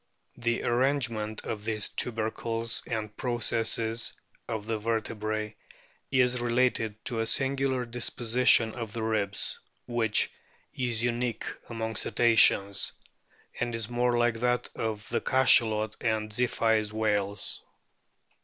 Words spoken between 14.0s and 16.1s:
like that of the Cachalot